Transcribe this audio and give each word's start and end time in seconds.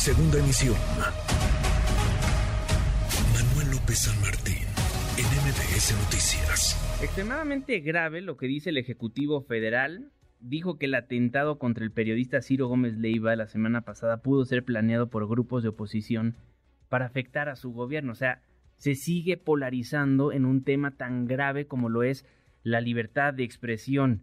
Segunda 0.00 0.38
emisión. 0.38 0.76
Manuel 3.34 3.70
López 3.70 3.98
San 3.98 4.18
Martín, 4.22 4.64
en 5.18 5.26
MBS 5.26 5.94
Noticias. 6.04 7.02
Extremadamente 7.02 7.80
grave 7.80 8.22
lo 8.22 8.38
que 8.38 8.46
dice 8.46 8.70
el 8.70 8.78
Ejecutivo 8.78 9.42
Federal. 9.42 10.10
Dijo 10.40 10.78
que 10.78 10.86
el 10.86 10.94
atentado 10.94 11.58
contra 11.58 11.84
el 11.84 11.92
periodista 11.92 12.40
Ciro 12.40 12.66
Gómez 12.68 12.96
Leiva 12.96 13.36
la 13.36 13.46
semana 13.46 13.82
pasada 13.82 14.22
pudo 14.22 14.46
ser 14.46 14.64
planeado 14.64 15.10
por 15.10 15.28
grupos 15.28 15.62
de 15.62 15.68
oposición 15.68 16.34
para 16.88 17.04
afectar 17.04 17.50
a 17.50 17.56
su 17.56 17.70
gobierno. 17.74 18.12
O 18.12 18.16
sea, 18.16 18.40
se 18.78 18.94
sigue 18.94 19.36
polarizando 19.36 20.32
en 20.32 20.46
un 20.46 20.64
tema 20.64 20.92
tan 20.92 21.26
grave 21.26 21.66
como 21.66 21.90
lo 21.90 22.04
es 22.04 22.24
la 22.62 22.80
libertad 22.80 23.34
de 23.34 23.44
expresión. 23.44 24.22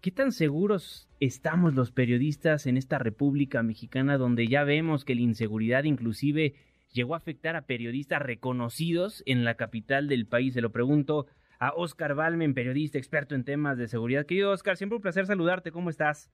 ¿Qué 0.00 0.10
tan 0.10 0.30
seguros 0.30 1.08
estamos 1.20 1.74
los 1.74 1.90
periodistas 1.90 2.66
en 2.66 2.76
esta 2.76 2.98
República 2.98 3.62
Mexicana 3.62 4.18
donde 4.18 4.46
ya 4.46 4.62
vemos 4.62 5.04
que 5.04 5.14
la 5.14 5.22
inseguridad 5.22 5.84
inclusive 5.84 6.54
llegó 6.92 7.14
a 7.14 7.18
afectar 7.18 7.56
a 7.56 7.62
periodistas 7.62 8.22
reconocidos 8.22 9.22
en 9.26 9.44
la 9.44 9.54
capital 9.54 10.06
del 10.06 10.26
país? 10.26 10.54
Se 10.54 10.60
lo 10.60 10.70
pregunto 10.70 11.26
a 11.58 11.72
Oscar 11.74 12.14
Balmen, 12.14 12.54
periodista 12.54 12.98
experto 12.98 13.34
en 13.34 13.44
temas 13.44 13.78
de 13.78 13.88
seguridad. 13.88 14.26
Querido 14.26 14.52
Oscar, 14.52 14.76
siempre 14.76 14.96
un 14.96 15.02
placer 15.02 15.26
saludarte. 15.26 15.72
¿Cómo 15.72 15.90
estás? 15.90 16.30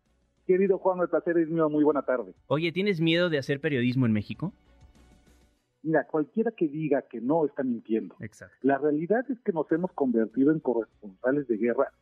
Querido 0.47 0.79
Juan, 0.79 1.01
el 1.01 1.09
placer 1.09 1.39
es 1.39 1.49
mío. 1.49 1.71
Muy 1.71 1.85
buena 1.85 2.03
tarde. 2.03 2.35
Oye, 2.49 2.73
¿tienes 2.73 3.01
miedo 3.01 3.31
de 3.31 3.39
hacer 3.39 3.61
periodismo 3.61 4.07
en 4.07 4.13
México? 4.13 4.53
Mira, 5.83 6.05
cualquiera 6.07 6.51
que 6.51 6.69
diga 6.69 7.03
que 7.03 7.21
no 7.21 7.47
está 7.47 7.63
mintiendo. 7.63 8.17
Exacto. 8.21 8.55
La 8.63 8.79
realidad 8.79 9.25
es 9.31 9.41
que 9.41 9.53
nos 9.53 9.71
hemos 9.73 9.93
convertido 9.93 10.53
en 10.53 10.61
corresponsales 10.61 11.47
de 11.49 11.57
guerra 11.57 11.93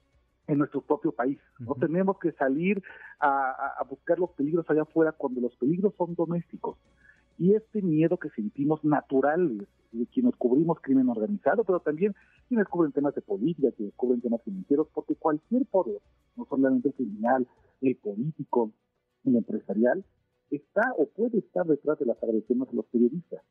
en 0.47 0.59
nuestro 0.59 0.81
propio 0.81 1.13
país. 1.13 1.39
No 1.59 1.75
tenemos 1.75 2.19
que 2.19 2.33
salir 2.33 2.83
a, 3.21 3.85
buscar 3.89 4.19
los 4.19 4.31
peligros 4.31 4.69
allá 4.69 4.83
afuera 4.83 5.13
cuando 5.13 5.41
los 5.41 5.55
peligros 5.57 5.95
son 5.97 6.15
domésticos. 6.15 6.77
Y 7.39 7.55
este 7.55 7.81
miedo 7.83 8.19
que 8.19 8.31
sentimos 8.31 8.85
natural 8.85 9.67
de 9.93 10.07
quienes 10.07 10.37
cubrimos 10.37 10.81
crimen 10.81 11.09
organizado, 11.09 11.65
pero 11.65 11.81
también 11.81 12.15
quienes 12.49 12.67
cubren 12.69 12.93
temas 12.93 13.15
de 13.15 13.23
política, 13.23 13.71
quienes 13.77 13.95
cubren 13.95 14.21
temas 14.21 14.43
financieros, 14.43 14.89
porque 14.93 15.15
cualquier 15.15 15.67
poder, 15.67 16.01
no 16.37 16.45
solamente 16.47 16.89
el 16.89 16.95
criminal, 16.95 17.49
el 17.81 17.97
político, 17.97 18.73
el 19.25 19.37
empresarial, 19.37 20.05
está 20.51 20.93
o 20.99 21.07
puede 21.07 21.39
estar 21.39 21.65
detrás 21.67 21.99
de 21.99 22.07
las 22.07 22.23
agresiones 22.23 22.69
de 22.69 22.75
los 22.75 22.87
periodistas 22.87 23.43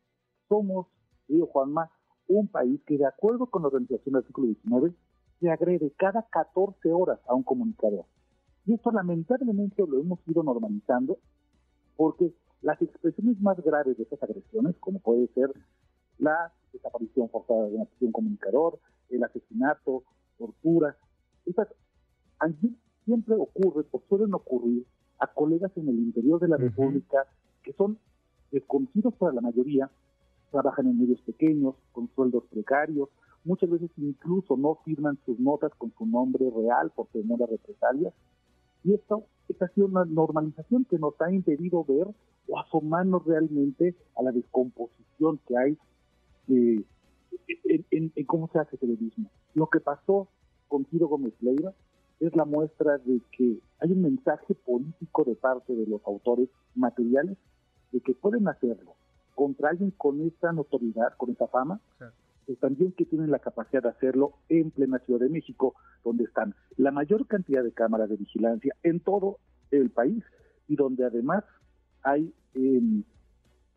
somos, 0.50 0.88
digo 1.28 1.46
Juanma, 1.46 1.90
un 2.26 2.48
país 2.48 2.80
que 2.86 2.98
de 2.98 3.06
acuerdo 3.06 3.46
con 3.46 3.62
la 3.62 3.68
organización 3.68 4.12
del 4.12 4.22
artículo 4.22 4.48
19 4.48 4.92
se 5.40 5.50
agrede 5.50 5.92
cada 5.96 6.22
14 6.30 6.92
horas 6.92 7.18
a 7.26 7.34
un 7.34 7.42
comunicador. 7.42 8.04
Y 8.66 8.74
esto 8.74 8.90
lamentablemente 8.90 9.82
lo 9.86 9.98
hemos 9.98 10.20
ido 10.26 10.42
normalizando 10.42 11.18
porque 11.96 12.32
las 12.62 12.80
expresiones 12.80 13.40
más 13.40 13.58
graves 13.60 13.96
de 13.96 14.02
estas 14.02 14.22
agresiones, 14.22 14.76
como 14.80 15.00
puede 15.00 15.26
ser 15.28 15.50
la 16.18 16.52
desaparición 16.72 17.28
forzada 17.30 17.68
de 17.68 17.86
un 18.00 18.12
comunicador, 18.12 18.78
el 19.08 19.24
asesinato, 19.24 20.04
tortura, 20.38 20.96
estas 21.46 21.68
siempre 23.04 23.34
ocurren 23.34 23.86
o 23.90 24.02
suelen 24.08 24.34
ocurrir 24.34 24.86
a 25.18 25.26
colegas 25.26 25.72
en 25.76 25.88
el 25.88 25.98
interior 25.98 26.40
de 26.40 26.48
la 26.48 26.56
República 26.56 27.26
que 27.62 27.72
son 27.72 27.98
desconocidos 28.50 29.14
para 29.14 29.32
la 29.32 29.40
mayoría, 29.40 29.90
trabajan 30.50 30.86
en 30.86 30.98
medios 30.98 31.20
pequeños, 31.22 31.74
con 31.92 32.08
sueldos 32.14 32.44
precarios, 32.50 33.08
muchas 33.44 33.70
veces 33.70 33.90
incluso 33.96 34.56
no 34.56 34.76
firman 34.84 35.18
sus 35.24 35.38
notas 35.38 35.72
con 35.76 35.92
su 35.96 36.06
nombre 36.06 36.50
real 36.50 36.90
por 36.94 37.06
temor 37.08 37.42
a 37.42 37.46
represalias. 37.46 38.12
Y 38.84 38.94
esto, 38.94 39.24
esta 39.48 39.66
ha 39.66 39.68
sido 39.68 39.86
una 39.86 40.04
normalización 40.04 40.84
que 40.84 40.98
nos 40.98 41.20
ha 41.20 41.30
impedido 41.32 41.84
ver 41.84 42.08
o 42.48 42.58
asomarnos 42.58 43.24
realmente 43.24 43.94
a 44.16 44.22
la 44.22 44.32
descomposición 44.32 45.38
que 45.46 45.56
hay 45.56 45.78
eh, 46.48 46.84
en, 47.90 48.12
cómo 48.26 48.48
se 48.52 48.58
hace 48.58 48.76
periodismo. 48.76 49.30
Lo 49.54 49.66
que 49.68 49.80
pasó 49.80 50.28
con 50.68 50.84
Ciro 50.86 51.08
Gómez 51.08 51.34
Leiva 51.40 51.72
es 52.20 52.34
la 52.36 52.44
muestra 52.44 52.98
de 52.98 53.20
que 53.32 53.58
hay 53.80 53.92
un 53.92 54.02
mensaje 54.02 54.54
político 54.54 55.24
de 55.24 55.34
parte 55.34 55.74
de 55.74 55.86
los 55.86 56.04
autores 56.06 56.48
materiales 56.74 57.36
de 57.92 58.00
que 58.00 58.14
pueden 58.14 58.46
hacerlo, 58.46 58.94
contra 59.34 59.70
alguien 59.70 59.90
con 59.92 60.20
esa 60.20 60.52
notoriedad, 60.52 61.14
con 61.16 61.30
esa 61.30 61.48
fama, 61.48 61.80
pues 62.46 62.58
también 62.58 62.92
que 62.92 63.04
tienen 63.04 63.30
la 63.30 63.38
capacidad 63.38 63.82
de 63.82 63.90
hacerlo 63.90 64.34
en 64.48 64.70
plena 64.70 64.98
Ciudad 65.00 65.20
de 65.20 65.28
México, 65.28 65.74
donde 66.04 66.24
están 66.24 66.54
la 66.76 66.90
mayor 66.90 67.26
cantidad 67.26 67.62
de 67.62 67.72
cámaras 67.72 68.08
de 68.08 68.16
vigilancia 68.16 68.74
en 68.82 69.00
todo 69.00 69.38
el 69.70 69.90
país 69.90 70.24
y 70.68 70.76
donde 70.76 71.04
además 71.04 71.44
hay 72.02 72.32
eh, 72.54 73.02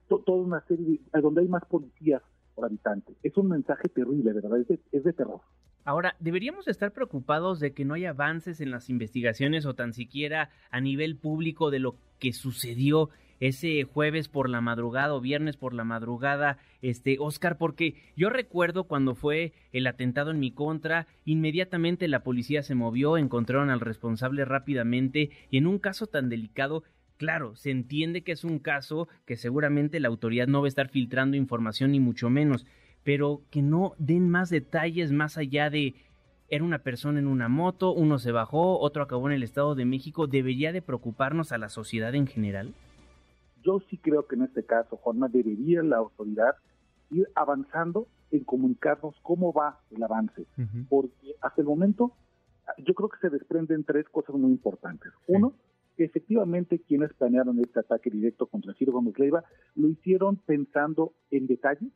toda 0.07 0.43
una 0.43 0.61
serie, 0.67 0.99
de, 1.13 1.21
donde 1.21 1.41
hay 1.41 1.47
más 1.47 1.65
policías 1.65 2.21
por 2.55 2.65
habitante. 2.65 3.13
Es 3.23 3.35
un 3.37 3.49
mensaje 3.49 3.89
terrible, 3.89 4.33
verdad, 4.33 4.59
es 4.59 4.67
de, 4.67 4.79
es 4.91 5.03
de 5.03 5.13
terror. 5.13 5.41
Ahora, 5.85 6.15
¿deberíamos 6.19 6.67
estar 6.69 6.93
preocupados 6.93 7.59
de 7.59 7.73
que 7.73 7.83
no 7.83 7.95
haya 7.95 8.11
avances 8.11 8.61
en 8.61 8.71
las 8.71 8.89
investigaciones 8.89 9.65
o 9.65 9.73
tan 9.73 9.91
siquiera 9.91 10.49
a 10.71 10.79
nivel 10.79 11.17
público 11.17 11.71
de 11.71 11.79
lo 11.79 11.95
que 12.19 12.31
sucedió 12.31 13.09
ese 13.47 13.83
jueves 13.83 14.29
por 14.29 14.49
la 14.49 14.61
madrugada 14.61 15.13
o 15.13 15.21
viernes 15.21 15.57
por 15.57 15.73
la 15.73 15.83
madrugada, 15.83 16.57
este 16.81 17.17
Oscar, 17.19 17.57
porque 17.57 17.95
yo 18.15 18.29
recuerdo 18.29 18.85
cuando 18.85 19.15
fue 19.15 19.53
el 19.71 19.85
atentado 19.87 20.31
en 20.31 20.39
mi 20.39 20.51
contra, 20.51 21.07
inmediatamente 21.25 22.07
la 22.07 22.23
policía 22.23 22.63
se 22.63 22.75
movió, 22.75 23.17
encontraron 23.17 23.69
al 23.69 23.81
responsable 23.81 24.45
rápidamente 24.45 25.29
y 25.49 25.57
en 25.57 25.67
un 25.67 25.79
caso 25.79 26.07
tan 26.07 26.29
delicado 26.29 26.83
Claro, 27.17 27.55
se 27.55 27.69
entiende 27.69 28.23
que 28.23 28.31
es 28.31 28.43
un 28.43 28.59
caso 28.59 29.07
que 29.25 29.37
seguramente 29.37 29.99
la 29.99 30.07
autoridad 30.07 30.47
no 30.47 30.61
va 30.61 30.67
a 30.67 30.67
estar 30.67 30.89
filtrando 30.89 31.37
información 31.37 31.91
ni 31.91 31.99
mucho 31.99 32.29
menos, 32.29 32.65
pero 33.03 33.43
que 33.49 33.61
no 33.61 33.93
den 33.97 34.29
más 34.29 34.49
detalles 34.49 35.11
más 35.11 35.37
allá 35.37 35.69
de 35.69 35.95
era 36.49 36.63
una 36.63 36.79
persona 36.79 37.19
en 37.19 37.27
una 37.27 37.49
moto, 37.49 37.93
uno 37.93 38.19
se 38.19 38.31
bajó, 38.31 38.79
otro 38.79 39.03
acabó 39.03 39.27
en 39.27 39.35
el 39.35 39.43
Estado 39.43 39.73
de 39.75 39.85
México, 39.85 40.27
¿debería 40.27 40.71
de 40.71 40.81
preocuparnos 40.81 41.51
a 41.51 41.57
la 41.57 41.69
sociedad 41.69 42.13
en 42.13 42.27
general? 42.27 42.73
Yo 43.63 43.79
sí 43.89 43.97
creo 43.97 44.27
que 44.27 44.35
en 44.35 44.43
este 44.43 44.63
caso, 44.65 44.97
Juanma, 44.97 45.27
debería 45.27 45.81
la 45.83 45.97
autoridad 45.97 46.55
ir 47.09 47.27
avanzando 47.35 48.07
en 48.31 48.43
comunicarnos 48.43 49.15
cómo 49.21 49.53
va 49.53 49.79
el 49.91 50.03
avance, 50.03 50.45
porque 50.89 51.35
hasta 51.41 51.61
el 51.61 51.67
momento 51.67 52.13
yo 52.79 52.93
creo 52.93 53.09
que 53.09 53.19
se 53.19 53.29
desprenden 53.29 53.83
tres 53.83 54.07
cosas 54.09 54.35
muy 54.35 54.51
importantes. 54.51 55.11
Uno, 55.27 55.53
que 55.95 56.05
efectivamente 56.05 56.79
quienes 56.79 57.13
planearon 57.13 57.59
este 57.59 57.79
ataque 57.79 58.09
directo 58.09 58.47
contra 58.47 58.73
Ciro 58.73 58.93
Gómez 58.93 59.17
Leiva 59.19 59.43
lo 59.75 59.87
hicieron 59.89 60.37
pensando 60.37 61.13
en 61.29 61.45
detalle 61.45 61.87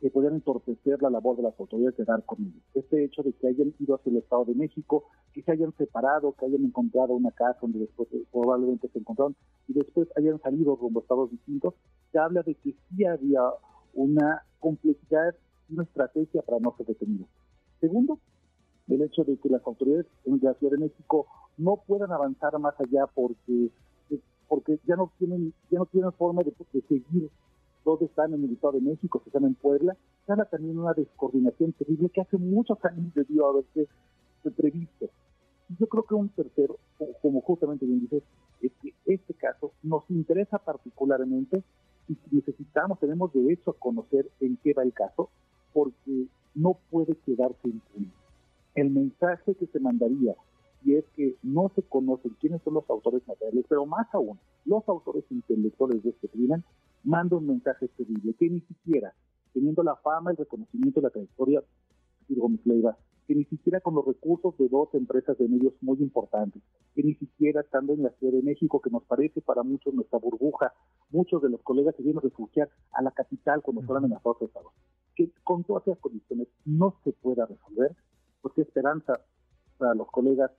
que 0.00 0.10
podían 0.10 0.34
entorpecer 0.34 1.00
la 1.00 1.10
labor 1.10 1.36
de 1.36 1.44
las 1.44 1.58
autoridades 1.58 1.96
de 1.96 2.04
dar 2.04 2.22
con 2.24 2.38
ellos. 2.40 2.62
Este 2.74 3.04
hecho 3.04 3.22
de 3.22 3.32
que 3.32 3.48
hayan 3.48 3.74
ido 3.78 3.94
hacia 3.94 4.10
el 4.10 4.18
Estado 4.18 4.44
de 4.44 4.54
México, 4.54 5.04
que 5.32 5.42
se 5.42 5.52
hayan 5.52 5.72
separado, 5.76 6.32
que 6.32 6.46
hayan 6.46 6.64
encontrado 6.64 7.14
una 7.14 7.30
casa 7.30 7.58
donde 7.62 7.80
después 7.80 8.08
eh, 8.12 8.24
probablemente 8.30 8.88
se 8.88 8.98
encontraron 8.98 9.34
y 9.68 9.72
después 9.72 10.08
hayan 10.16 10.40
salido 10.40 10.76
rumbo 10.76 11.00
a 11.00 11.02
estados 11.02 11.30
distintos, 11.30 11.74
se 12.12 12.18
habla 12.18 12.42
de 12.42 12.54
que 12.54 12.74
sí 12.90 13.04
había 13.04 13.42
una 13.94 14.42
complejidad 14.60 15.34
y 15.68 15.74
una 15.74 15.84
estrategia 15.84 16.42
para 16.42 16.60
no 16.60 16.74
ser 16.76 16.86
detenidos. 16.86 17.28
Segundo, 17.80 18.18
el 18.88 19.02
hecho 19.02 19.24
de 19.24 19.36
que 19.38 19.48
las 19.48 19.66
autoridades 19.66 20.06
de 20.24 20.38
la 20.46 20.54
Ciudad 20.54 20.72
de 20.72 20.84
México 20.84 21.26
no 21.56 21.76
puedan 21.86 22.12
avanzar 22.12 22.58
más 22.58 22.74
allá 22.80 23.06
porque 23.06 23.70
porque 24.48 24.78
ya 24.86 24.94
no 24.94 25.10
tienen 25.18 25.52
ya 25.70 25.78
no 25.78 25.86
tienen 25.86 26.12
forma 26.12 26.42
de 26.42 26.52
seguir 26.70 27.30
dos 27.86 28.02
están 28.02 28.34
en 28.34 28.44
el 28.44 28.52
Estado 28.52 28.74
de 28.74 28.80
México, 28.80 29.20
que 29.20 29.30
están 29.30 29.44
en 29.44 29.54
Puebla, 29.54 29.96
se 30.26 30.32
habla 30.32 30.44
también 30.46 30.78
una 30.78 30.92
descoordinación 30.92 31.72
terrible 31.72 32.10
que 32.10 32.20
hace 32.20 32.36
muchos 32.36 32.84
años 32.84 33.14
debió 33.14 33.46
haberse 33.46 33.86
previsto. 34.56 35.08
Yo 35.78 35.86
creo 35.86 36.04
que 36.04 36.14
un 36.14 36.28
tercero, 36.28 36.78
como 37.22 37.40
justamente 37.40 37.86
bien 37.86 38.00
dices, 38.00 38.22
es 38.60 38.72
que 38.82 38.92
este 39.06 39.34
caso 39.34 39.72
nos 39.82 40.02
interesa 40.10 40.58
particularmente 40.58 41.62
y 42.08 42.16
necesitamos, 42.30 43.00
tenemos 43.00 43.32
derecho 43.32 43.70
a 43.70 43.78
conocer 43.78 44.28
en 44.40 44.56
qué 44.62 44.74
va 44.74 44.82
el 44.82 44.92
caso, 44.92 45.30
porque 45.72 46.26
no 46.54 46.78
puede 46.90 47.16
quedarse 47.24 47.68
impune. 47.68 48.10
El 48.74 48.90
mensaje 48.90 49.54
que 49.54 49.66
se 49.66 49.80
mandaría 49.80 50.34
y 50.84 50.94
es 50.94 51.04
que 51.16 51.36
no 51.42 51.70
se 51.74 51.82
conocen 51.82 52.36
quiénes 52.40 52.62
son 52.62 52.74
los 52.74 52.88
autores 52.88 53.26
materiales, 53.26 53.64
pero 53.68 53.86
más 53.86 54.06
aún, 54.12 54.38
los 54.64 54.88
autores 54.88 55.24
intelectuales 55.30 56.02
de 56.02 56.10
este 56.10 56.28
crimen, 56.28 56.62
manda 57.06 57.36
un 57.36 57.46
mensaje 57.46 57.88
terrible, 57.88 58.34
que 58.34 58.50
ni 58.50 58.60
siquiera, 58.62 59.14
teniendo 59.54 59.82
la 59.82 59.94
fama, 59.96 60.32
el 60.32 60.36
reconocimiento, 60.36 61.00
la 61.00 61.10
trayectoria 61.10 61.62
de 62.28 62.34
Gómez 62.34 62.60
Leiva, 62.66 62.96
que 63.26 63.34
ni 63.34 63.44
siquiera 63.44 63.80
con 63.80 63.94
los 63.94 64.04
recursos 64.04 64.58
de 64.58 64.68
dos 64.68 64.92
empresas 64.92 65.38
de 65.38 65.48
medios 65.48 65.72
muy 65.80 65.98
importantes, 65.98 66.62
que 66.94 67.02
ni 67.02 67.14
siquiera 67.14 67.60
estando 67.60 67.92
en 67.94 68.02
la 68.02 68.10
Ciudad 68.10 68.32
de 68.32 68.42
México, 68.42 68.80
que 68.80 68.90
nos 68.90 69.04
parece 69.04 69.40
para 69.40 69.62
muchos 69.62 69.94
nuestra 69.94 70.18
burbuja, 70.18 70.72
muchos 71.10 71.40
de 71.42 71.48
los 71.48 71.62
colegas 71.62 71.94
se 71.96 72.02
vienen 72.02 72.18
a 72.18 72.22
refugiar 72.22 72.68
a 72.92 73.02
la 73.02 73.12
capital 73.12 73.62
cuando 73.62 73.82
fueron 73.82 74.04
amenazados 74.04 74.42
estados, 74.42 74.72
que 75.14 75.30
con 75.44 75.62
todas 75.62 75.86
esas 75.86 75.98
condiciones 76.00 76.48
no 76.64 76.96
se 77.04 77.12
pueda 77.12 77.46
resolver, 77.46 77.94
porque 78.42 78.62
esperanza 78.62 79.14
para 79.78 79.94
los 79.94 80.10
colegas 80.10 80.50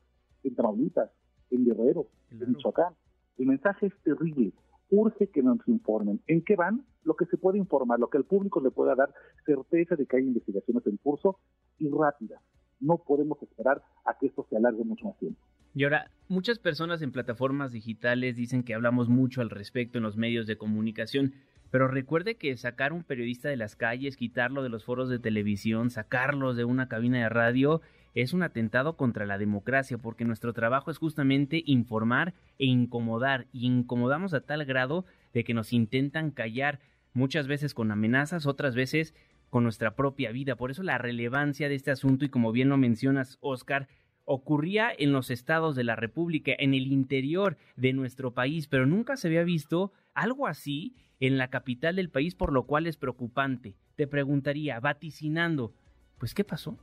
en 0.43 0.55
Tamaulipas, 0.55 1.09
en 1.51 1.65
Guerrero, 1.65 2.07
en 2.31 2.49
Michoacán. 2.49 2.93
El 3.37 3.47
mensaje 3.47 3.87
es 3.87 3.93
terrible 4.03 4.53
urge 4.89 5.27
que 5.27 5.41
nos 5.41 5.59
informen. 5.67 6.21
¿En 6.27 6.43
qué 6.43 6.55
van? 6.55 6.85
Lo 7.03 7.15
que 7.15 7.25
se 7.25 7.37
puede 7.37 7.57
informar, 7.57 7.99
lo 7.99 8.09
que 8.09 8.17
el 8.17 8.25
público 8.25 8.61
le 8.61 8.71
pueda 8.71 8.95
dar 8.95 9.13
certeza 9.45 9.95
de 9.95 10.05
que 10.05 10.17
hay 10.17 10.23
investigaciones 10.23 10.85
en 10.87 10.97
curso 10.97 11.39
y 11.77 11.89
rápidas. 11.89 12.41
No 12.79 12.97
podemos 12.97 13.41
esperar 13.41 13.81
a 14.05 14.17
que 14.17 14.27
esto 14.27 14.45
se 14.49 14.57
alargue 14.57 14.83
mucho 14.83 15.05
más 15.05 15.17
tiempo. 15.17 15.39
Y 15.73 15.83
ahora, 15.83 16.09
muchas 16.27 16.59
personas 16.59 17.01
en 17.01 17.11
plataformas 17.11 17.71
digitales 17.71 18.35
dicen 18.35 18.63
que 18.63 18.73
hablamos 18.73 19.09
mucho 19.09 19.41
al 19.41 19.49
respecto 19.49 19.97
en 19.97 20.03
los 20.03 20.17
medios 20.17 20.47
de 20.47 20.57
comunicación, 20.57 21.33
pero 21.69 21.87
recuerde 21.87 22.35
que 22.35 22.55
sacar 22.57 22.93
un 22.93 23.03
periodista 23.03 23.49
de 23.49 23.57
las 23.57 23.75
calles, 23.75 24.17
quitarlo 24.17 24.63
de 24.63 24.69
los 24.69 24.85
foros 24.85 25.09
de 25.09 25.19
televisión, 25.19 25.89
sacarlos 25.89 26.55
de 26.55 26.65
una 26.65 26.87
cabina 26.87 27.19
de 27.19 27.29
radio, 27.29 27.81
es 28.21 28.33
un 28.33 28.41
atentado 28.41 28.97
contra 28.97 29.27
la 29.27 29.37
democracia, 29.37 29.99
porque 29.99 30.25
nuestro 30.25 30.51
trabajo 30.53 30.89
es 30.89 30.97
justamente 30.97 31.61
informar 31.65 32.33
e 32.57 32.65
incomodar, 32.65 33.45
y 33.51 33.67
incomodamos 33.67 34.33
a 34.33 34.41
tal 34.41 34.65
grado 34.65 35.05
de 35.33 35.43
que 35.43 35.53
nos 35.53 35.71
intentan 35.71 36.31
callar, 36.31 36.79
muchas 37.13 37.47
veces 37.47 37.73
con 37.73 37.91
amenazas, 37.91 38.47
otras 38.47 38.73
veces 38.75 39.13
con 39.49 39.63
nuestra 39.63 39.95
propia 39.95 40.31
vida. 40.31 40.55
Por 40.55 40.71
eso 40.71 40.81
la 40.81 40.97
relevancia 40.97 41.69
de 41.69 41.75
este 41.75 41.91
asunto, 41.91 42.25
y 42.25 42.29
como 42.29 42.51
bien 42.51 42.69
lo 42.69 42.77
mencionas, 42.77 43.37
Oscar, 43.39 43.87
ocurría 44.25 44.89
en 44.97 45.11
los 45.11 45.29
estados 45.29 45.75
de 45.75 45.83
la 45.83 45.95
República, 45.95 46.51
en 46.57 46.73
el 46.73 46.87
interior 46.87 47.55
de 47.75 47.93
nuestro 47.93 48.31
país, 48.33 48.67
pero 48.67 48.85
nunca 48.85 49.15
se 49.15 49.27
había 49.27 49.43
visto 49.43 49.93
algo 50.15 50.47
así 50.47 50.95
en 51.19 51.37
la 51.37 51.49
capital 51.49 51.95
del 51.95 52.09
país, 52.09 52.33
por 52.33 52.51
lo 52.51 52.63
cual 52.65 52.87
es 52.87 52.97
preocupante. 52.97 53.75
Te 53.95 54.07
preguntaría, 54.07 54.79
vaticinando, 54.79 55.73
pues 56.17 56.33
¿qué 56.33 56.43
pasó? 56.43 56.77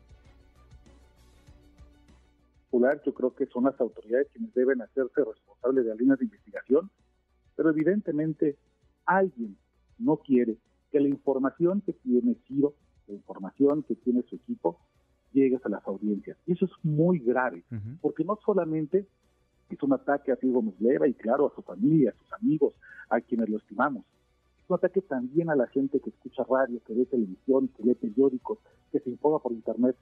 Yo 3.05 3.15
creo 3.15 3.35
que 3.35 3.47
son 3.47 3.65
las 3.65 3.81
autoridades 3.81 4.29
quienes 4.33 4.53
deben 4.53 4.83
hacerse 4.83 5.23
responsables 5.25 5.85
de 5.85 5.91
las 5.91 5.99
líneas 5.99 6.19
de 6.19 6.25
investigación, 6.25 6.91
pero 7.55 7.71
evidentemente 7.71 8.57
alguien 9.07 9.57
no 9.99 10.17
quiere 10.17 10.59
que 10.91 10.99
la 10.99 11.09
información 11.09 11.83
que 11.83 11.93
tiene 11.93 12.37
Ciro, 12.49 12.75
la 13.07 13.15
información 13.15 13.85
que 13.85 13.95
tiene 13.95 14.23
su 14.23 14.37
equipo, 14.37 14.81
llegue 15.33 15.61
a 15.63 15.69
las 15.69 15.87
audiencias. 15.87 16.37
Y 16.47 16.53
eso 16.53 16.65
es 16.65 16.73
muy 16.83 17.21
grave, 17.21 17.65
porque 18.01 18.25
no 18.25 18.39
solamente 18.45 19.07
es 19.71 19.83
un 19.83 19.93
ataque 19.93 20.33
a 20.33 20.37
Ciro 20.37 20.55
Gómez 20.55 20.75
y 20.81 21.15
claro, 21.15 21.47
a 21.47 21.55
su 21.55 21.63
familia, 21.63 22.11
a 22.11 22.23
sus 22.25 22.33
amigos, 22.33 22.75
a 23.09 23.21
quienes 23.21 23.49
lo 23.49 23.59
estimamos, 23.59 24.05
es 24.65 24.71
un 24.71 24.77
ataque 24.77 25.03
también 25.03 25.51
a 25.51 25.55
la 25.55 25.67
gente 25.69 26.01
que 26.01 26.11
escucha 26.11 26.43
radio, 26.49 26.81
que 26.87 26.95
ve 26.95 27.07
televisión, 27.07 27.69
que 27.69 27.83
lee 27.85 27.95
periódicos, 27.95 28.59
que 28.91 28.99
se 28.99 29.11
informa 29.11 29.39
por 29.39 29.53
internet. 29.53 29.95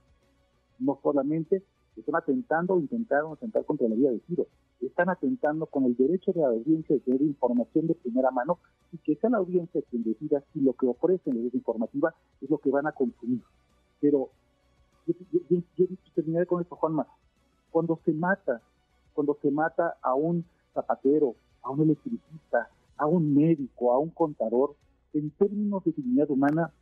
No 0.79 0.99
solamente 1.03 1.65
están 1.97 2.17
atentando 2.17 2.75
o 2.75 2.81
intentaron 2.81 3.33
atentar 3.33 3.65
contra 3.65 3.89
la 3.89 3.95
vida 3.95 4.11
de 4.11 4.19
tiro. 4.21 4.47
Están 4.81 5.11
atentando 5.11 5.67
con 5.67 5.85
el 5.85 5.97
derecho 5.97 6.33
de 6.33 6.41
la 6.41 6.49
audiencia 6.49 6.97
de 6.97 7.01
tener 7.01 7.23
información 7.23 7.87
de 7.87 7.95
primera 7.95 8.31
mano 8.31 8.59
y 8.93 8.99
que 8.99 9.17
sea 9.17 9.31
la 9.31 9.39
audiencia 9.39 9.83
quien 9.91 10.03
decida 10.03 10.43
si 10.53 10.61
lo 10.61 10.73
que 10.73 10.87
ofrecen 10.87 11.37
en 11.37 11.45
la 11.45 11.51
informativa 11.53 12.15
es 12.41 12.51
lo 12.51 12.59
que 12.59 12.71
van 12.71 12.87
a 12.87 12.93
consumir. 12.93 13.43
Pero 14.01 14.31
yo, 15.07 15.87
terminaré 16.15 16.47
con 16.47 16.63
esto, 16.63 16.77
Juanma. 16.77 17.07
Cuando 17.71 17.99
se 18.05 18.13
mata, 18.13 18.61
cuando 19.15 19.37
se 19.41 19.51
mata 19.51 19.97
a 20.03 20.15
un 20.15 20.45
zapatero, 20.75 21.35
a 21.63 21.71
un 21.71 21.83
electricista, 21.83 22.69
a 22.97 23.07
un 23.07 23.35
médico, 23.35 23.93
a 23.93 23.99
un 23.99 24.11
contador, 24.11 24.75
en 25.15 25.31
términos 25.31 25.85
de 25.85 25.93
dignidad 25.93 26.31
humana, 26.31 26.73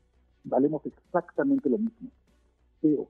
valemos 0.44 0.84
exactamente 0.86 1.68
lo 1.68 1.78
mismo. 1.78 2.10
Pero 2.80 3.08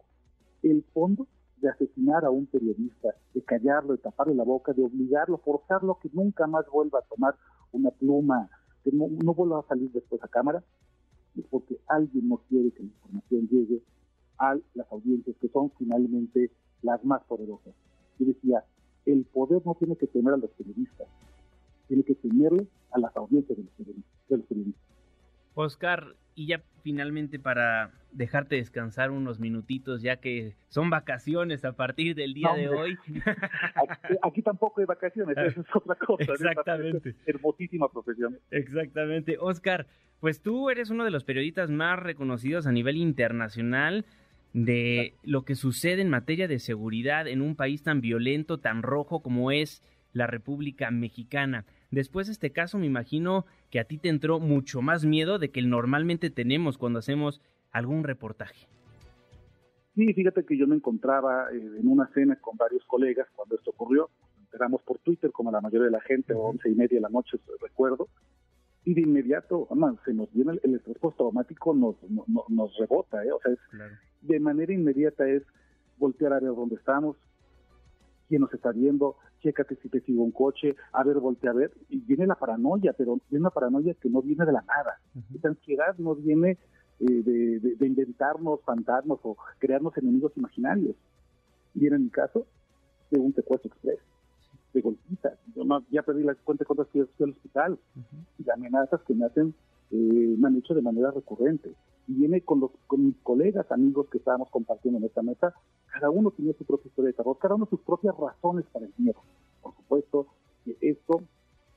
el 0.63 0.83
fondo 0.93 1.27
de 1.61 1.69
asesinar 1.69 2.25
a 2.25 2.31
un 2.31 2.47
periodista, 2.47 3.15
de 3.35 3.43
callarlo, 3.43 3.93
de 3.93 3.99
taparle 3.99 4.35
la 4.35 4.45
boca, 4.45 4.73
de 4.73 4.83
obligarlo, 4.83 5.39
forzarlo 5.39 5.99
que 6.01 6.11
nunca 6.13 6.47
más 6.47 6.67
vuelva 6.73 7.01
a 7.01 7.03
tomar 7.03 7.35
una 7.73 7.91
pluma, 7.91 8.49
que 8.83 8.91
no, 8.93 9.09
vuelva 9.35 9.61
a 9.61 9.69
salir 9.69 9.91
después 9.93 10.23
a 10.23 10.29
cámara, 10.29 10.63
es 11.37 11.45
porque 11.51 11.79
alguien 11.87 12.29
no 12.29 12.39
quiere 12.49 12.71
que 12.73 12.83
la 12.83 12.89
información 12.89 13.49
llegue 13.49 13.83
a 14.39 14.57
las 14.75 14.91
audiencias 14.91 15.37
que 15.41 15.49
son 15.49 15.71
finalmente 15.79 16.51
las 16.83 17.05
más 17.05 17.23
poderosas. 17.25 17.75
Yo 18.19 18.27
decía, 18.27 18.65
el 19.07 19.25
poder 19.25 19.63
no 19.65 19.75
tiene 19.75 19.97
que 19.97 20.07
temer 20.07 20.35
a 20.35 20.39
los 20.39 20.51
periodistas, 20.51 21.09
tiene 21.89 22.03
que 22.03 22.15
temerle 22.15 22.67
a 22.91 22.99
las 22.99 23.15
audiencias 23.17 23.57
de 23.59 23.65
los 24.37 24.47
periodistas. 24.47 25.00
Oscar, 25.55 26.15
y 26.35 26.47
ya 26.47 26.63
finalmente 26.83 27.39
para 27.39 27.93
dejarte 28.13 28.57
descansar 28.57 29.11
unos 29.11 29.39
minutitos, 29.39 30.03
ya 30.03 30.17
que 30.17 30.55
son 30.69 30.91
vacaciones 30.91 31.65
a 31.65 31.73
partir 31.73 32.15
del 32.15 32.35
día 32.35 32.53
de 32.55 32.69
hoy. 32.69 32.99
Aquí, 34.23 34.43
tampoco 34.43 34.81
hay 34.81 34.87
vacaciones, 34.87 35.37
eso 35.37 35.61
es 35.61 35.67
otra 35.75 35.95
cosa. 35.95 36.33
Exactamente. 36.33 37.15
hermosísima 37.27 37.89
profesión. 37.89 38.39
Exactamente. 38.51 39.37
Oscar, 39.39 39.87
pues 40.21 40.41
tú 40.41 40.71
eres 40.71 40.91
uno 40.91 41.05
de 41.05 41.11
los 41.11 41.25
periodistas 41.25 41.71
más 41.71 41.99
reconocidos 41.99 42.67
a 42.67 42.73
nivel 42.73 42.97
internacional 42.97 44.05
de 44.53 45.15
lo 45.23 45.45
que 45.45 45.55
sucede 45.55 46.03
en 46.03 46.11
materia 46.11 46.49
de 46.49 46.59
seguridad 46.59 47.29
en 47.29 47.41
un 47.41 47.55
país 47.55 47.83
tan 47.83 48.01
violento, 48.01 48.59
tan 48.59 48.83
rojo 48.83 49.23
como 49.23 49.53
es 49.53 49.83
la 50.13 50.27
República 50.27 50.91
Mexicana. 50.91 51.65
Después 51.91 52.27
de 52.27 52.33
este 52.33 52.51
caso, 52.51 52.79
me 52.79 52.87
imagino 52.87 53.47
que 53.71 53.81
a 53.81 53.85
ti 53.85 53.99
te 53.99 54.09
entró 54.09 54.41
mucho 54.41 54.83
más 54.83 55.05
miedo 55.05 55.39
de 55.39 55.51
que 55.51 55.63
normalmente 55.63 56.31
tenemos 56.31 56.79
cuando 56.79 56.99
hacemos 56.99 57.41
algún 57.73 58.05
reportaje. 58.05 58.67
Sí, 59.95 60.13
fíjate 60.15 60.45
que 60.45 60.57
yo 60.57 60.67
me 60.67 60.77
encontraba 60.77 61.49
eh, 61.53 61.57
en 61.57 61.89
una 61.89 62.09
cena 62.15 62.37
con 62.37 62.57
varios 62.57 62.85
colegas 62.87 63.29
cuando 63.35 63.57
esto 63.57 63.71
ocurrió. 63.71 64.09
Nos 64.33 64.41
enteramos 64.45 64.83
por 64.83 64.99
Twitter, 64.99 65.31
como 65.33 65.51
la 65.51 65.61
mayoría 65.61 65.87
de 65.87 65.93
la 65.93 66.01
gente, 66.01 66.33
o 66.33 66.41
once 66.41 66.69
y 66.71 66.75
media 66.75 66.97
de 66.97 67.03
la 67.03 67.09
noche, 67.09 67.39
recuerdo. 67.61 68.09
Y 68.85 68.95
de 68.95 69.03
inmediato, 69.03 69.69
se 70.05 70.15
nos 70.15 70.33
viene 70.33 70.59
el, 70.63 70.77
estrés 70.77 70.97
postraumático, 70.99 71.75
nos, 71.75 71.97
nos 72.49 72.77
rebota, 72.79 73.25
¿eh? 73.25 73.33
O 73.33 73.41
sea, 73.41 73.53
de 74.23 74.41
manera 74.41 74.73
inmediata 74.73 75.29
es 75.29 75.43
voltear 75.99 76.33
a 76.33 76.41
ver 76.41 76.55
dónde 76.55 76.77
estamos, 76.77 77.17
quién 78.31 78.43
nos 78.43 78.55
está 78.55 78.71
viendo, 78.71 79.17
chécate 79.41 79.75
si 79.83 79.89
te 79.89 80.01
sigo 80.03 80.23
un 80.23 80.31
coche, 80.31 80.77
a 80.93 81.03
ver, 81.03 81.19
voltea 81.19 81.51
a 81.51 81.55
ver, 81.55 81.73
y 81.89 81.99
viene 81.99 82.29
la 82.29 82.37
paranoia, 82.37 82.93
pero 82.93 83.19
viene 83.29 83.43
una 83.43 83.51
paranoia 83.51 83.93
que 83.95 84.09
no 84.09 84.23
viene 84.23 84.47
de 84.47 84.53
la 84.53 84.63
nada. 84.63 85.01
Esa 85.35 85.49
ansiedad 85.49 85.99
no 85.99 86.15
viene 86.15 86.57
eh, 87.01 87.23
de, 87.25 87.87
inventarnos 87.87 88.61
fantasmas 88.63 89.19
o 89.25 89.37
crearnos 89.59 89.99
enemigos 89.99 90.33
imaginarios. 90.37 90.95
Viene 91.75 91.97
en 91.97 92.05
mi 92.05 92.11
caso 92.11 92.47
de 93.11 93.19
un 93.19 93.35
secuestro 93.35 93.69
express, 93.69 93.99
de 94.75 94.81
golpitas. 94.81 95.37
Yo 95.57 95.65
ya 95.91 96.03
perdí 96.05 96.23
la 96.23 96.37
cuenta 96.37 96.63
de 96.63 96.67
cuántas 96.67 96.89
fui 96.89 97.01
al 97.01 97.31
hospital 97.31 97.79
y 98.39 98.45
de 98.45 98.53
amenazas 98.53 99.01
que 99.09 99.15
me 99.15 99.27
hacen, 99.27 99.53
eh, 99.91 100.37
me 100.39 100.47
han 100.47 100.57
hecho 100.57 100.73
de 100.73 100.83
manera 100.83 101.11
recurrente 101.11 101.75
viene 102.15 102.43
con, 102.43 102.61
los, 102.61 102.71
con 102.87 103.07
mis 103.07 103.17
colegas, 103.23 103.71
amigos 103.71 104.09
que 104.11 104.19
estábamos 104.19 104.49
compartiendo 104.51 104.99
en 104.99 105.05
esta 105.05 105.23
mesa, 105.23 105.55
cada 105.93 106.11
uno 106.11 106.31
tenía 106.31 106.53
su 106.55 106.65
propia 106.65 106.89
historia 106.89 107.09
de 107.09 107.17
terror, 107.17 107.39
cada 107.39 107.55
uno 107.55 107.67
sus 107.67 107.81
propias 107.81 108.17
razones 108.17 108.65
para 108.73 108.87
el 108.87 108.93
miedo. 108.99 109.21
Por 109.63 109.75
supuesto 109.77 110.27
que 110.65 110.77
esto 110.81 111.23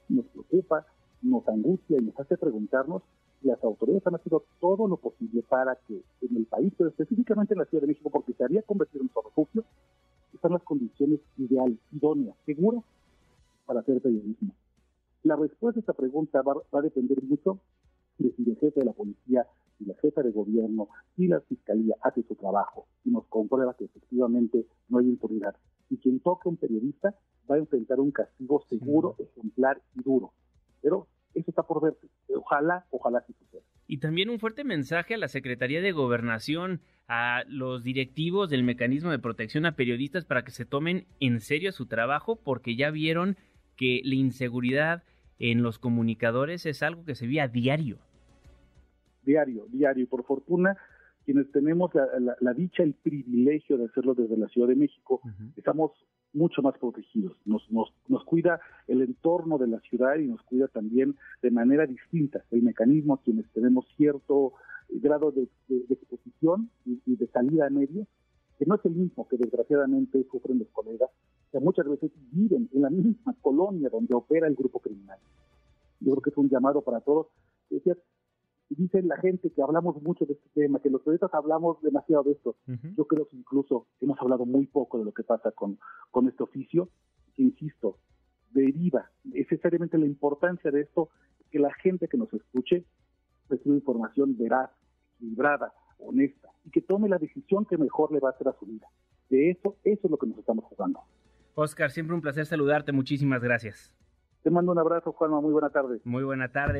nos 0.09 0.25
preocupa, 0.25 0.85
nos 1.21 1.47
angustia 1.47 1.97
y 1.97 2.05
nos 2.05 2.19
hace 2.19 2.37
preguntarnos 2.37 3.03
las 3.43 3.63
autoridades 3.63 4.07
han 4.07 4.15
hecho 4.15 4.43
todo 4.59 4.87
lo 4.87 4.97
posible 4.97 5.43
para 5.43 5.75
que 5.87 6.01
en 6.21 6.37
el 6.37 6.45
país, 6.45 6.73
pero 6.77 6.89
específicamente 6.89 7.53
en 7.53 7.59
la 7.59 7.65
Ciudad 7.65 7.81
de 7.81 7.87
México, 7.87 8.09
porque 8.09 8.33
se 8.33 8.43
había 8.43 8.61
convertido 8.61 9.03
en 9.03 9.09
su 9.09 9.21
refugio, 9.21 9.65
están 10.33 10.53
las 10.53 10.63
condiciones 10.63 11.19
ideales, 11.37 11.77
idóneas, 11.91 12.35
seguras 12.45 12.83
para 13.65 13.81
hacer 13.81 14.01
periodismo. 14.01 14.53
La 15.23 15.35
respuesta 15.35 15.79
a 15.79 15.81
esta 15.81 15.93
pregunta 15.93 16.41
va, 16.41 16.55
va 16.73 16.79
a 16.79 16.81
depender 16.81 17.21
mucho 17.23 17.59
de 18.17 18.31
si 18.31 18.49
el 18.49 18.57
jefe 18.57 18.79
de 18.79 18.85
la 18.85 18.93
policía 18.93 19.45
jefa 20.03 20.21
de 20.21 20.31
gobierno 20.31 20.89
y 21.17 21.27
la 21.27 21.39
fiscalía 21.41 21.95
hace 22.01 22.23
su 22.23 22.35
trabajo 22.35 22.87
y 23.05 23.11
nos 23.11 23.25
comprueba 23.27 23.75
que 23.77 23.85
efectivamente 23.85 24.65
no 24.89 24.99
hay 24.99 25.07
impunidad, 25.07 25.55
y 25.89 25.97
quien 25.97 26.19
toque 26.19 26.43
a 26.45 26.49
un 26.49 26.57
periodista 26.57 27.15
va 27.49 27.55
a 27.55 27.59
enfrentar 27.59 27.99
un 27.99 28.11
castigo 28.11 28.63
seguro, 28.69 29.15
ejemplar 29.17 29.81
y 29.95 30.03
duro. 30.03 30.33
Pero 30.81 31.07
eso 31.33 31.49
está 31.49 31.63
por 31.63 31.81
verse. 31.81 32.07
Ojalá, 32.35 32.85
ojalá 32.91 33.23
sí 33.25 33.33
suceda. 33.33 33.63
Y 33.87 33.97
también 33.97 34.29
un 34.29 34.39
fuerte 34.39 34.63
mensaje 34.63 35.13
a 35.13 35.17
la 35.17 35.27
Secretaría 35.27 35.81
de 35.81 35.91
Gobernación, 35.91 36.81
a 37.07 37.43
los 37.47 37.83
directivos 37.83 38.49
del 38.49 38.63
mecanismo 38.63 39.11
de 39.11 39.19
protección 39.19 39.65
a 39.65 39.75
periodistas 39.75 40.25
para 40.25 40.43
que 40.43 40.51
se 40.51 40.65
tomen 40.65 41.05
en 41.19 41.41
serio 41.41 41.71
su 41.71 41.85
trabajo, 41.85 42.37
porque 42.37 42.75
ya 42.75 42.91
vieron 42.91 43.37
que 43.75 44.01
la 44.03 44.15
inseguridad 44.15 45.03
en 45.39 45.63
los 45.63 45.79
comunicadores 45.79 46.65
es 46.65 46.83
algo 46.83 47.03
que 47.05 47.15
se 47.15 47.27
ve 47.27 47.41
a 47.41 47.47
diario 47.47 47.99
diario, 49.25 49.65
diario. 49.69 50.07
Por 50.07 50.23
fortuna, 50.23 50.77
quienes 51.25 51.51
tenemos 51.51 51.91
la, 51.93 52.53
dicha, 52.53 52.83
el 52.83 52.93
privilegio 52.93 53.77
de 53.77 53.85
hacerlo 53.85 54.13
desde 54.13 54.37
la 54.37 54.47
Ciudad 54.49 54.67
de 54.67 54.75
México, 54.75 55.21
estamos 55.55 55.91
mucho 56.33 56.61
más 56.61 56.77
protegidos. 56.77 57.37
Nos, 57.45 57.69
nos, 57.71 57.93
nos 58.07 58.23
cuida 58.25 58.59
el 58.87 59.01
entorno 59.01 59.57
de 59.57 59.67
la 59.67 59.79
ciudad 59.81 60.17
y 60.17 60.27
nos 60.27 60.41
cuida 60.43 60.67
también 60.67 61.15
de 61.41 61.51
manera 61.51 61.85
distinta 61.85 62.43
el 62.51 62.63
mecanismo 62.63 63.13
a 63.13 63.21
quienes 63.21 63.49
tenemos 63.51 63.85
cierto 63.95 64.53
grado 64.89 65.31
de, 65.31 65.47
exposición 65.89 66.69
y, 66.85 67.15
de 67.15 67.27
salida 67.27 67.67
a 67.67 67.69
medios, 67.69 68.07
que 68.57 68.65
no 68.65 68.75
es 68.75 68.85
el 68.85 68.93
mismo 68.93 69.27
que 69.27 69.37
desgraciadamente 69.37 70.25
sufren 70.29 70.59
los 70.59 70.69
colegas, 70.69 71.09
que 71.51 71.59
muchas 71.59 71.87
veces 71.87 72.11
viven 72.31 72.69
en 72.73 72.81
la 72.81 72.89
misma 72.89 73.35
colonia 73.41 73.89
donde 73.89 74.13
opera 74.13 74.47
el 74.47 74.55
grupo 74.55 74.79
criminal. 74.79 75.19
yo 75.99 76.11
creo 76.11 76.21
que 76.21 76.29
es 76.29 76.37
un 76.37 76.49
llamado 76.49 76.81
para 76.81 76.99
todos. 77.01 77.27
Dice 78.75 79.01
la 79.03 79.17
gente 79.17 79.51
que 79.51 79.61
hablamos 79.61 80.01
mucho 80.01 80.25
de 80.25 80.33
este 80.33 80.49
tema, 80.53 80.79
que 80.79 80.89
los 80.89 81.01
periodistas 81.01 81.33
hablamos 81.33 81.81
demasiado 81.81 82.23
de 82.23 82.31
esto. 82.31 82.55
Yo 82.97 83.05
creo 83.05 83.27
que 83.27 83.37
incluso 83.37 83.87
hemos 84.01 84.19
hablado 84.19 84.45
muy 84.45 84.65
poco 84.65 84.97
de 84.97 85.05
lo 85.05 85.11
que 85.11 85.23
pasa 85.23 85.51
con, 85.51 85.77
con 86.11 86.27
este 86.27 86.43
oficio, 86.43 86.89
que 87.35 87.43
insisto, 87.43 87.97
deriva 88.51 89.09
necesariamente 89.23 89.97
la 89.97 90.05
importancia 90.05 90.71
de 90.71 90.81
esto, 90.81 91.09
que 91.51 91.59
la 91.59 91.73
gente 91.73 92.07
que 92.07 92.17
nos 92.17 92.33
escuche 92.33 92.85
reciba 93.49 93.75
información 93.75 94.35
veraz, 94.37 94.71
equilibrada, 95.15 95.73
honesta, 95.99 96.49
y 96.65 96.71
que 96.71 96.81
tome 96.81 97.09
la 97.09 97.17
decisión 97.17 97.65
que 97.65 97.77
mejor 97.77 98.11
le 98.11 98.19
va 98.19 98.29
a 98.29 98.31
hacer 98.31 98.47
a 98.47 98.53
su 98.53 98.65
vida. 98.65 98.87
De 99.29 99.51
eso, 99.51 99.77
eso 99.83 100.01
es 100.03 100.11
lo 100.11 100.17
que 100.17 100.27
nos 100.27 100.37
estamos 100.37 100.65
jugando. 100.65 101.01
Oscar, 101.55 101.91
siempre 101.91 102.15
un 102.15 102.21
placer 102.21 102.45
saludarte. 102.45 102.91
Muchísimas 102.91 103.43
gracias. 103.43 103.93
Te 104.41 104.49
mando 104.49 104.71
un 104.71 104.79
abrazo, 104.79 105.11
Juanma. 105.13 105.39
Muy 105.41 105.51
buena 105.51 105.69
tarde. 105.69 106.01
Muy 106.03 106.23
buena 106.23 106.51
tarde. 106.51 106.79